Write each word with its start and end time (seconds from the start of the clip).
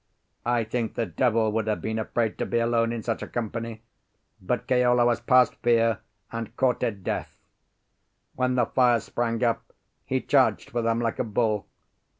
I 0.47 0.63
think 0.63 0.95
the 0.95 1.05
devil 1.05 1.51
would 1.51 1.67
have 1.67 1.79
been 1.79 1.99
afraid 1.99 2.39
to 2.39 2.45
be 2.47 2.57
alone 2.57 2.91
in 2.91 3.03
such 3.03 3.21
a 3.21 3.27
company; 3.27 3.83
but 4.41 4.65
Keola 4.65 5.05
was 5.05 5.19
past 5.21 5.53
fear 5.57 5.99
and 6.31 6.57
courted 6.57 7.03
death. 7.03 7.37
When 8.33 8.55
the 8.55 8.65
fires 8.65 9.03
sprang 9.03 9.43
up, 9.43 9.73
he 10.03 10.19
charged 10.19 10.71
for 10.71 10.81
them 10.81 11.01
like 11.01 11.19
a 11.19 11.23
bull. 11.23 11.67